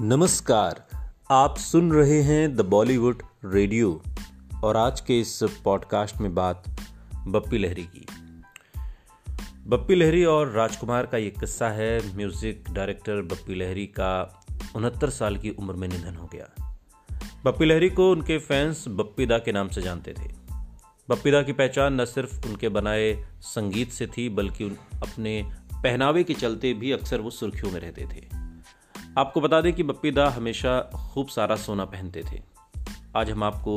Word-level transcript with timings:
नमस्कार, 0.00 0.86
आप 1.30 1.56
सुन 1.58 1.92
रहे 1.92 2.22
हैं 2.22 2.56
द 2.56 2.60
बॉलीवुड 2.60 3.22
रेडियो 3.44 4.02
और 4.64 4.76
आज 4.76 5.00
के 5.00 5.20
इस 5.20 5.40
पॉडकास्ट 5.64 6.16
में 6.16 6.34
बात 6.34 6.64
बप्पी 7.26 7.58
लहरी 7.58 7.82
की। 7.82 8.06
बप्पी 9.66 9.94
लहरी 9.94 10.24
और 10.24 10.50
राजकुमार 10.50 11.06
का 11.06 11.18
ये 11.18 11.30
किस्सा 11.30 11.68
है 11.68 12.16
म्यूज़िक 12.16 12.64
डायरेक्टर 12.70 13.22
बप्पी 13.22 13.54
लहरी 13.54 13.86
का 13.86 14.42
उनहत्तर 14.76 15.10
साल 15.10 15.36
की 15.36 15.50
उम्र 15.50 15.74
में 15.74 15.88
निधन 15.88 16.14
हो 16.14 16.30
गया। 16.34 16.78
बप्पी 17.44 17.64
लहरी 17.64 17.90
को 17.90 18.10
उनके 18.12 18.38
फैंस 18.38 18.84
बप्पीदा 18.88 19.38
के 19.38 19.52
नाम 19.52 19.68
से 19.68 19.82
जानते 19.82 20.12
थे। 20.12 20.32
बप्पीदा 21.10 21.42
की 21.42 21.52
पहचान 21.52 22.00
न 22.00 22.04
सिर्फ़ 22.04 22.48
उनके 22.48 22.68
बनाए 22.68 23.24
संगीत 23.40 23.90
से 23.90 24.06
थी, 24.06 24.28
बल्कि 24.28 24.64
अपने 24.94 25.42
पहनावे 25.72 26.24
के 26.24 26.34
चलते 26.34 26.74
भी 26.74 26.92
अक्सर 26.92 27.20
वो 27.20 27.30
सुर्खियों 27.30 27.72
में 27.72 27.80
रहते 27.80 28.08
थे। 28.12 28.37
आपको 29.18 29.40
बता 29.40 29.60
दें 29.60 29.72
कि 29.72 29.82
बप्पी 29.82 30.10
दा 30.10 30.28
हमेशा 30.28 30.72
खूब 31.12 31.28
सारा 31.28 31.54
सोना 31.56 31.84
पहनते 31.84 32.22
थे। 32.22 32.40
आज 33.16 33.30
हम 33.30 33.42
आपको 33.44 33.72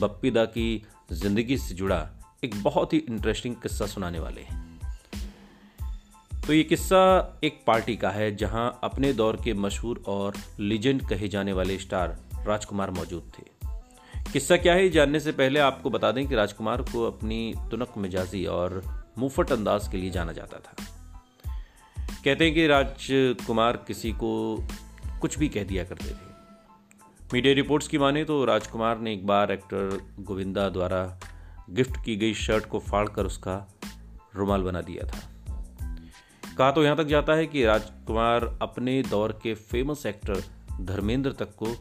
बप्पी 0.00 0.30
दा 0.30 0.44
की 0.44 0.66
ज़िंदगी 1.12 1.56
से 1.58 1.74
जुड़ा 1.74 1.98
एक 2.44 2.62
बहुत 2.62 2.92
ही 2.92 2.98
इंटरेस्टिंग 2.98 3.54
किस्सा 3.54 3.86
सुनाने 3.86 4.18
वाले 4.18 4.40
हैं। 4.40 4.60
तो 6.46 6.52
ये 6.52 6.62
किस्सा 6.64 7.00
एक 7.44 7.62
पार्टी 7.66 7.96
का 7.96 8.10
है 8.10 8.36
जहाँ 8.36 8.80
अपने 8.84 9.12
दौर 9.12 9.40
के 9.44 9.54
मशहूर 9.54 10.02
और 10.08 10.34
लीजेंड 10.60 11.08
कहे 11.08 11.28
जाने 11.28 11.52
वाले 11.52 11.78
स्टार 11.78 12.16
राजकुमार 12.46 12.90
मौजूद 12.90 13.32
थे। 13.38 13.50
किस्सा 14.32 14.56
क्या 14.56 14.74
है, 14.74 14.88
जानने 14.90 15.20
से 15.20 15.32
पहले 15.32 15.60
आपको 15.60 15.90
बता 15.90 16.12
दें 16.12 16.26
कि 16.28 16.34
राजकुमार 16.34 16.82
को 16.82 17.06
अपनी 17.06 17.54
तुनक 17.70 17.98
मिजाजी 17.98 18.46
और 18.52 18.82
मुफट 19.18 19.52
अंदाज 19.52 19.88
के 19.88 19.96
लिए 19.96 20.10
जाना 20.10 20.32
जाता 20.32 20.58
था। 20.58 20.90
कहते 22.24 22.44
हैं 22.44 22.54
कि 22.54 22.66
राजकुमार 22.66 23.76
किसी 23.86 24.10
को 24.12 24.32
कुछ 25.22 25.38
भी 25.38 25.48
कह 25.48 25.64
दिया 25.64 25.84
करते 25.84 26.10
थे। 26.10 26.30
मीडिया 27.32 27.54
रिपोर्ट्स 27.54 27.88
की 27.88 27.98
माने 27.98 28.24
तो 28.24 28.44
राजकुमार 28.44 28.98
ने 28.98 29.12
एक 29.14 29.26
बार 29.26 29.52
एक्टर 29.52 30.00
गोविंदा 30.20 30.68
द्वारा 30.68 31.18
गिफ्ट 31.70 32.04
की 32.04 32.16
गई 32.16 32.34
शर्ट 32.34 32.66
को 32.66 32.78
फाड़कर 32.78 33.26
उसका 33.26 33.54
रुमाल 34.36 34.62
बना 34.62 34.80
दिया 34.80 35.06
था। 35.06 35.20
कहा 36.58 36.70
तो 36.70 36.84
यहाँ 36.84 36.96
तक 36.96 37.04
जाता 37.04 37.32
है 37.32 37.46
कि 37.46 37.64
राजकुमार 37.64 38.58
अपने 38.62 39.02
दौर 39.02 39.32
के 39.42 39.54
फ़ेमस 39.54 40.06
एक्टर 40.06 40.42
धर्मेंद्र 40.80 41.32
तक 41.32 41.54
को 41.54 41.74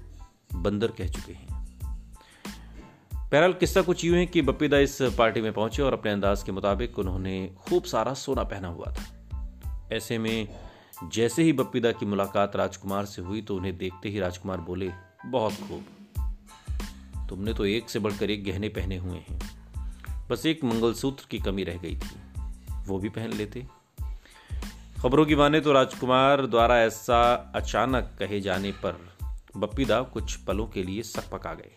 बंदर 0.55 0.91
कह 0.91 1.07
चुके 1.07 1.33
हैं। 1.33 1.49
बहरहाल 3.15 3.53
किस्सा 3.53 3.81
कुछ 3.81 4.03
यूँ 4.05 4.17
है 4.17 4.25
कि 4.25 4.41
बप्पीदा 4.41 4.77
इस 4.79 4.97
पार्टी 5.17 5.41
में 5.41 5.53
पहुँचे 5.53 5.81
और 5.83 5.93
अपने 5.93 6.11
अंदाज 6.11 6.43
के 6.43 6.51
मुताबिक 6.51 6.99
उन्होंने 6.99 7.35
खूब 7.57 7.83
सारा 7.83 8.13
सोना 8.13 8.43
पहना 8.43 8.67
हुआ 8.67 8.93
था। 8.93 9.89
ऐसे 9.91 10.17
में 10.17 10.47
जैसे 11.03 11.43
ही 11.43 11.53
बप्पीदा 11.53 11.91
की 11.91 12.05
मुलाकात 12.05 12.55
राजकुमार 12.55 13.05
से 13.05 13.21
हुई 13.21 13.41
तो 13.41 13.55
उन्हें 13.55 13.77
देखते 13.77 14.09
ही 14.09 14.19
राजकुमार 14.19 14.57
बोले, 14.57 14.91
बहुत 15.25 15.53
खूब। 15.53 15.85
तुमने 17.29 17.53
तो 17.53 17.65
एक 17.65 17.89
से 17.89 17.99
बढ़कर 17.99 18.29
एक 18.29 18.43
गहने 18.45 18.69
पहने 18.69 18.97
हुए 18.97 19.17
हैं। 19.17 19.39
बस 20.29 20.45
एक 20.45 20.63
मंगलसूत्र 20.63 21.25
की 21.31 21.39
कमी 21.39 21.63
रह 21.63 21.77
गई 21.77 21.95
थी। 21.95 22.81
वो 22.87 22.99
भी 22.99 23.09
पहन 23.09 23.33
लेते। 23.33 23.65
खबरों 25.01 25.25
की 25.25 25.35
माने 25.35 25.61
तो 25.61 25.71
राजकुमार 25.71 26.45
द्वारा 26.45 26.79
ऐसा 26.79 27.51
अचानक 27.55 28.15
कहे 28.19 28.41
जाने 28.41 28.71
पर 28.71 29.09
बप्पीदा 29.57 30.01
कुछ 30.01 30.35
पलों 30.35 30.67
के 30.67 30.83
लिए 30.83 31.03
सक 31.03 31.29
पका 31.31 31.53
गए। 31.53 31.75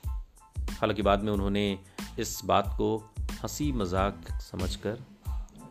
हालाँकि 0.71 1.03
बाद 1.03 1.23
में 1.23 1.33
उन्होंने 1.33 1.79
इस 2.19 2.41
बात 2.45 2.75
को 2.77 2.97
हँसी 3.33 3.73
मज़ाक 3.73 4.29
समझकर 4.41 4.99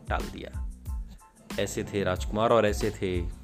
टाल 0.08 0.22
दिया। 0.22 0.70
ऐसे 1.60 1.84
थे 1.84 2.02
राजकुमार 2.04 2.50
और 2.50 2.66
ऐसे 2.66 2.90
थे 2.90 3.43